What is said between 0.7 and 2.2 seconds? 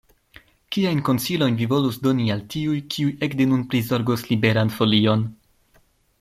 Kiajn konsilojn vi volus